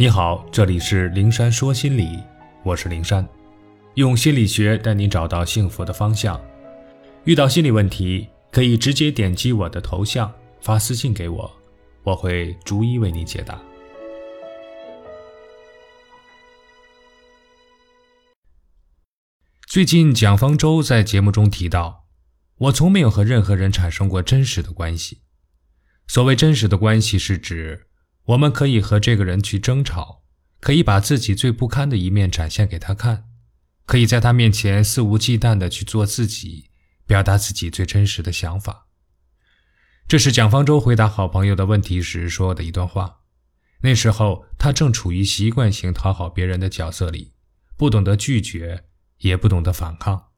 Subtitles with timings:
[0.00, 2.22] 你好，这里是灵山说心理，
[2.62, 3.28] 我是灵山，
[3.94, 6.40] 用心理学带你找到幸福的方向。
[7.24, 11.50] 遇到心理问题，可以直接点击我的头像发私信给我，
[12.04, 13.60] 我会逐一为你解答。
[19.66, 22.04] 最近，蒋方舟在节目中提到，
[22.58, 25.22] 我从没有和任何人产生过真实的关系。
[26.06, 27.87] 所谓真实的关系，是指
[28.28, 30.22] 我们可以和这个人去争吵，
[30.60, 33.24] 可以把自己最不堪的一面展现给他看，
[33.86, 36.70] 可以在他面前肆无忌惮地去做自己，
[37.06, 38.86] 表达自己最真实的想法。
[40.06, 43.20] 这是蒋方舟回答好朋友的问题时说的一段话。
[43.80, 47.32] 那时候，他正处于习惯性讨好别人的角色里，
[47.76, 48.84] 不懂得拒绝。
[49.20, 50.28] 也不懂得反抗，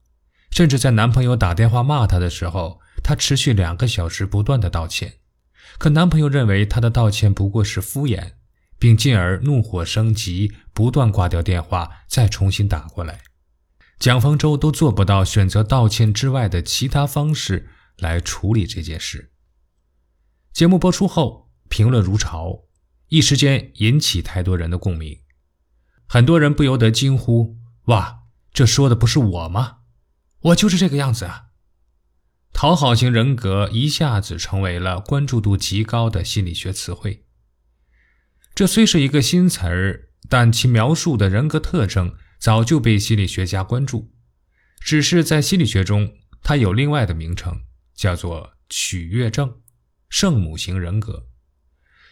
[0.50, 5.16] 甚至在男朋友打电话骂她的时候，她持续两个小时不断的道歉。
[5.78, 8.32] 可男朋友认为她的道歉不过是敷衍，
[8.78, 13.20] 并进而怒火升级，不断挂掉电话，再重新打过来。
[13.98, 17.68] 蒋方舟都做不到选择道歉之外的其他方式
[17.98, 19.32] 来处理这件事。
[20.52, 22.64] 节目播出后，评论如潮，
[23.08, 25.18] 一时间引起太多人的共鸣，
[26.06, 28.20] 很多人不由得惊呼：“哇！”
[28.52, 29.78] 这说的不是我吗？
[30.40, 31.49] 我就是这个样子啊！
[32.52, 37.24] 讨好型人格一下子成为了关注度极高的心理学词汇。
[38.54, 44.12] 这虽是一个新词儿，但其描述的人格特征早就被心理学家关注。
[44.80, 47.62] 只是在心理学中，它有另外的名称，
[47.94, 49.60] 叫做取悦症、
[50.08, 51.26] 圣母型人格。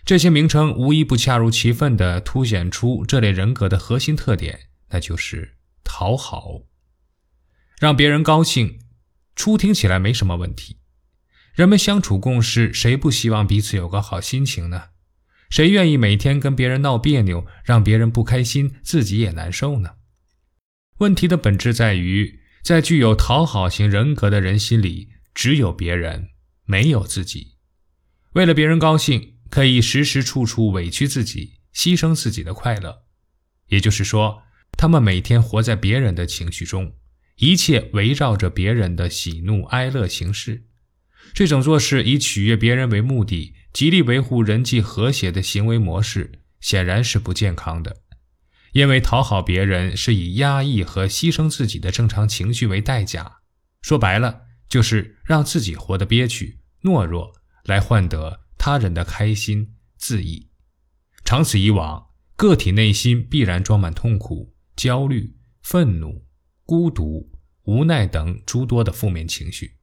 [0.05, 5.57] 这些名称无一不恰如其分地凸显出这类人格的核心特点，那就是。
[5.91, 6.65] 讨好，
[7.81, 8.79] 让别人高兴，
[9.39, 10.79] 初听起来没什么问题。
[11.55, 14.87] 人们相处共事，谁不希望彼此有个好心情呢？
[15.49, 19.91] 谁愿意每天跟别人闹别扭，让别人不开心，自己也难受呢？
[20.99, 26.31] 问题的本质在于，在具有讨好型人格的人心里，只有别人，
[26.65, 27.53] 没有自己。
[28.33, 33.05] 为了别人高兴，可以时时处处委屈自己，牺牲自己的快乐。
[33.69, 34.43] 也就是说。
[34.77, 36.93] 他们每天活在别人的情绪中，
[37.39, 40.65] 一切围绕着别人的喜怒哀乐行事。
[41.35, 47.99] 这种做事以取悦别人为目的，极力维护人际和谐的行为模式，显然是不健康的。
[48.73, 53.39] 因为讨好别人是以压抑和牺牲自己的正常情绪为代价，
[53.81, 57.33] 说白了就是让自己活得憋屈、懦弱，
[57.65, 60.49] 来换得他人的开心、自意。
[61.25, 64.55] 长此以往，个体内心必然装满痛苦。
[64.77, 66.25] 焦虑、愤怒、
[66.69, 69.79] 孤独、无奈等诸多的负面情绪，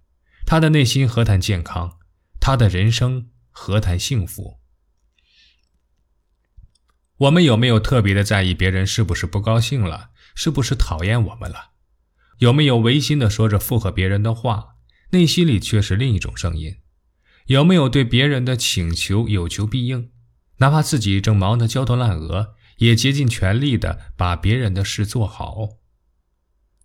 [0.46, 1.98] 他的内心何谈健康？
[2.40, 4.60] 他的人生何谈幸福？
[7.18, 11.72] 我们有没有特别的在意别人是不是不高兴了，是不是讨厌我们了？
[12.38, 14.76] 有没有违心的说着附和别人的话，
[15.10, 16.76] 内心里却是另一种声音？
[17.48, 20.12] 有没有对别人的请求有求必应，
[20.58, 22.54] 哪怕自己正忙得焦头烂额？
[22.78, 25.80] 也竭尽全力的把别人的事做好。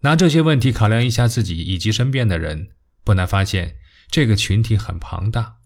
[0.00, 2.70] 拿这些问题考量一下自己以及身边的人，
[3.04, 3.76] 不难发现
[4.10, 5.56] 这个群体很庞大。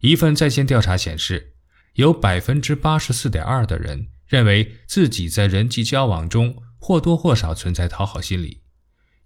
[0.00, 1.54] 一份在线调查显示，
[1.94, 8.62] 有百分之八十四点二的人认为自己在人际交往中或多或少存在讨好心理，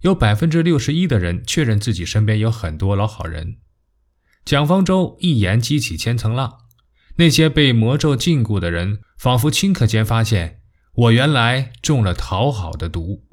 [0.01, 3.57] 有百分之六十一的人确认自己身边有很多老好人。
[4.45, 6.59] 蒋方舟一言激起千层浪。
[7.19, 10.61] 那些被魔咒禁锢的人，仿佛顷刻间发现，
[10.93, 13.26] 我原来中了讨好的毒。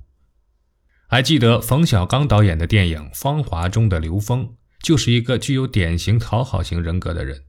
[1.15, 7.45] 还记得冯小刚导演的电影《芳华》中的刘峰，就是一个具有典型讨好型人格的人。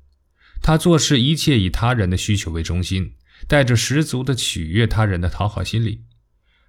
[0.62, 3.14] 他做事一切以他人的需求为中心，
[3.48, 6.04] 带着十足的取悦他人的讨好心理。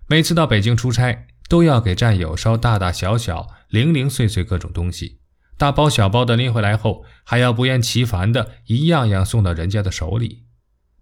[0.09, 5.19] 每次到北京出差，都要给战友捎大大小小、零零碎碎各种东西。
[5.59, 10.47] 大包小包的拎回来后，还要不厌其烦的一样样送到人家的手里。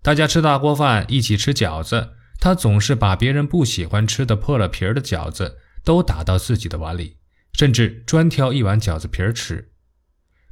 [0.02, 7.18] 大家吃大锅饭，一起吃饺子，他总是把别人不喜欢吃的破了皮儿的饺子都打到自己的碗里，
[7.52, 9.70] 甚至专挑一碗饺子皮儿吃。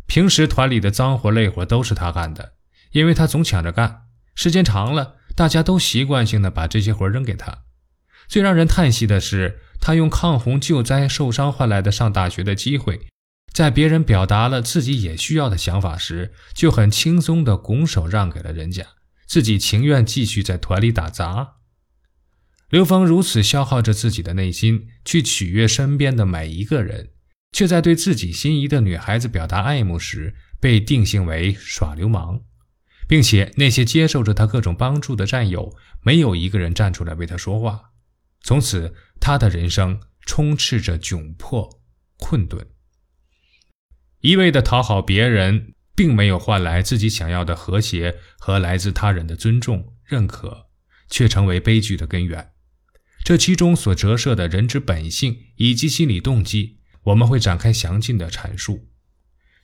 [0.07, 2.53] 平时团里的脏活累活都是他干的，
[2.91, 4.03] 因为他总抢着干。
[4.35, 7.65] 时间长了，大家都习惯性的把这些活扔给他。
[8.29, 13.07] 最让人叹息的是，他用抗洪救灾受伤换来的上大学的机会。
[13.53, 18.87] 在别人表达了自己也需要的想法时，就很轻松地拱手让给了人家，
[19.27, 21.57] 自己情愿继续在团里打杂。
[22.73, 27.11] 刘峰如此消耗着自己的内心去取悦身边的每一个人，
[27.53, 32.41] 却在对自己心仪的女孩子表达爱慕时被定性为耍流氓。
[33.07, 37.91] 并且那些接受着他各种帮助的战友，没有一个人站出来为他说话。
[38.41, 41.69] 从此，他的人生充斥着窘迫、
[42.17, 42.67] 困顿。
[44.21, 50.69] 一味的讨好别人，并没有换来自己想要的和谐和来自他人的尊重、认可，
[51.11, 52.49] 却成为悲剧的根源。
[53.25, 58.89] 这其中所折射的人之本性以及心理动机，我们会展开详尽的阐述。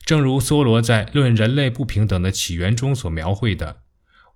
[0.05, 3.81] 正如梭罗在《论人类不平等的起源》中所描绘的，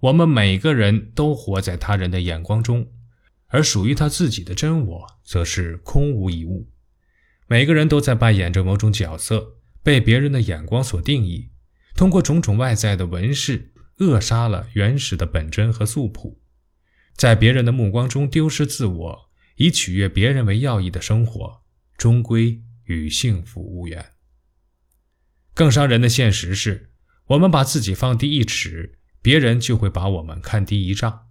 [0.01, 2.91] 我们每个人都活在他人的眼光中，
[3.47, 6.69] 而属于他自己的真我则是空无一物。
[7.47, 11.49] 每个人都在扮演着某种角色，被别人的眼光所定义，
[11.95, 16.41] 通过种种外在的纹饰扼杀了原始的本真和素朴。
[17.15, 21.61] 在别人的目光中丢失自我，以取悦别人为要义的生活，
[21.95, 24.13] 终归与幸福无缘。
[25.53, 26.91] 更伤人的现实是，
[27.27, 31.27] 我们把自己放低一尺，别人就会把我们看低一丈。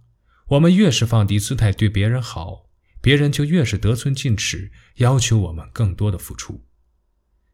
[0.47, 2.69] 我们越是放低姿态对别人好，
[3.01, 6.65] 别人就越是得寸进尺，要求我们更多的付出。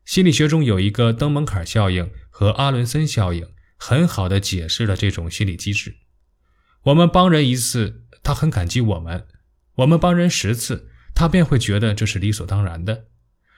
[0.06, 5.98] 心理学中有一个登门槛效应和阿伦森效应，很好的解释了这种心理机制。
[6.84, 8.06] 我们帮人一次。
[8.24, 9.28] 他很感激我们，
[9.76, 13.08] 我们帮人十次，他便会觉得这是理所当然的。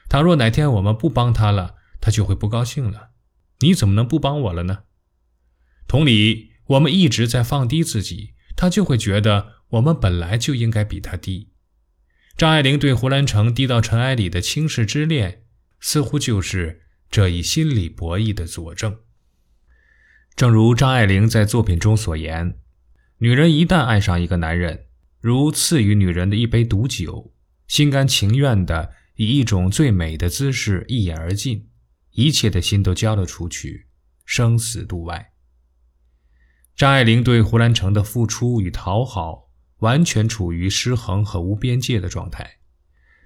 [0.09, 3.11] 倘若哪天我们不帮他了，他就会不高兴了。
[3.59, 4.83] 你怎么能不帮我了呢？
[5.87, 11.51] 同理，我们一直在放低自己，他就会觉得我们本来就应该比他低。
[12.37, 15.43] 张爱玲对胡兰成低到尘埃里的轻视之恋，
[15.79, 18.99] 似乎就是这一心理博弈的佐证。
[20.35, 22.60] 正如张爱玲在作品中所言。
[23.23, 24.87] 女人一旦爱上一个男人，
[25.19, 27.31] 如赐予女人的一杯毒酒，
[27.67, 31.69] 心甘情愿地以一种最美的姿势一饮而尽，
[32.13, 33.85] 一切的心都交了出去，
[34.25, 35.33] 生死度外。
[36.75, 39.51] 张爱玲对胡兰成的付出与讨好，
[39.81, 42.57] 完全处于失衡和无边界的状态，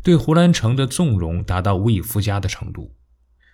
[0.04, 2.94] 对胡兰成的纵容达到无以复加的程度，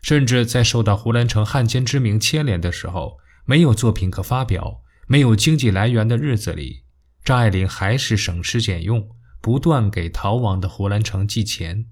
[0.01, 4.81] 甚至在受到胡兰成汉奸之名牵连的时候，没有作品可发表。
[5.11, 6.85] 没有经济来源的日子里，
[7.21, 9.09] 张爱玲还是省吃俭用，
[9.41, 11.87] 不断给逃亡的胡兰成寄钱，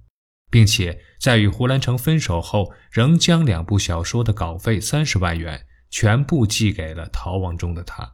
[0.50, 8.14] 并且在与胡兰成分手后，仍将两部小说的稿费三十万元全部寄给了逃亡中的他。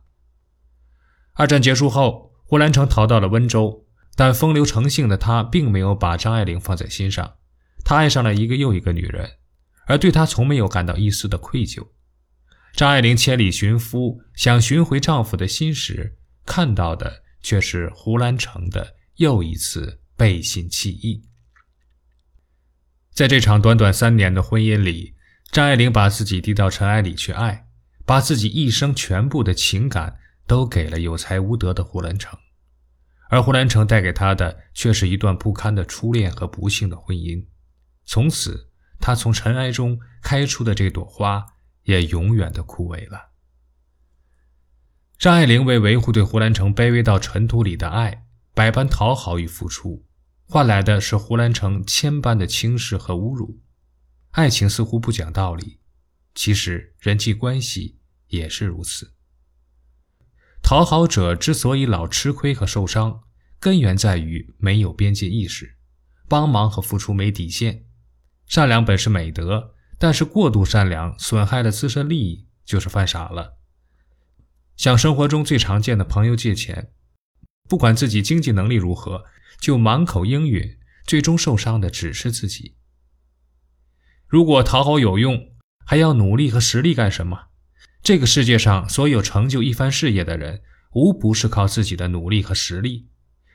[1.33, 3.85] 二战结束后，胡兰成逃到了温州，
[4.15, 7.35] 但风流成性的他并没有把张爱玲放在心上，
[7.83, 9.33] 他爱上了一个又一个女人，
[9.85, 11.89] 而对他从没有感到一丝的愧疚。
[12.75, 21.23] 张爱玲千里寻夫，想寻回丈夫的心时，看到的却是胡兰成的又一次背信弃义。
[23.13, 25.15] 在这场短短三年的婚姻里，
[25.53, 27.65] 张爱玲把自己低到尘埃里去爱，
[28.05, 32.37] 把自己一生全部的情感都给了有才无德的胡兰成，
[33.29, 37.45] 而胡兰成带给她的却是一段不堪的初恋和不幸的婚姻。
[38.05, 38.69] 从此，
[38.99, 41.45] 她从尘埃中开出的这朵花。
[41.85, 43.31] 也永远的枯萎了。
[45.17, 50.05] 张爱玲为维护对胡兰成卑微到尘土里的爱，百般讨好与付出，
[50.43, 53.61] 换来的是胡兰成千般的轻视和侮辱。
[54.31, 55.79] 爱情似乎不讲道理，
[56.35, 59.13] 其实人际关系也是如此。
[60.61, 63.21] 讨好者之所以老吃亏和受伤，
[63.59, 65.77] 根源在于没有边界意识，
[66.27, 67.85] 帮忙和付出没底线。
[68.47, 69.74] 善良本是美德。
[70.05, 73.57] 但是过度善良损害了自身利益，就是犯傻了。
[74.77, 76.91] 向生活中最常见的朋友借钱，
[77.67, 79.23] 不管自己经济能力如何，
[79.59, 82.75] 就满口应允，最终受伤的只是自己。
[84.27, 85.43] 如果讨好有用，
[85.87, 87.45] 还要努力和实力干什么？
[88.03, 93.09] 这个世界上所有成就一番事业的人，无不是靠自己的努力和实力。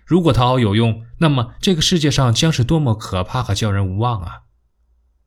[0.05, 4.41] 如果讨好有用，那么这个世界上将是多么可怕和叫人无望啊！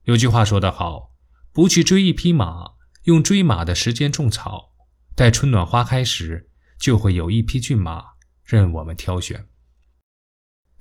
[0.04, 1.12] 有句话说得好
[1.54, 2.72] ：“不去追一匹马，
[3.04, 4.74] 用追马的时间种草，
[5.16, 8.04] 待春暖花开时，就会有一匹骏马
[8.44, 9.48] 任我们挑选。”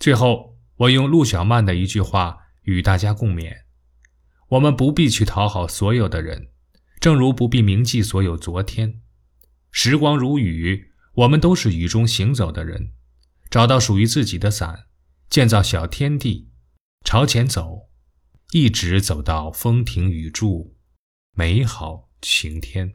[0.00, 3.54] 最后，我用陆小曼的一句话与大家共勉：
[4.48, 6.48] 我们不必去讨好所有的人，
[6.98, 9.02] 正如不必铭记所有昨天。
[9.70, 12.92] 时光如雨，我们都是雨中行走的人，
[13.50, 14.86] 找到属于自己的伞，
[15.28, 16.50] 建造小天地，
[17.04, 17.90] 朝前走。
[18.52, 20.74] 一直走到风停雨住，
[21.34, 22.94] 美好晴天。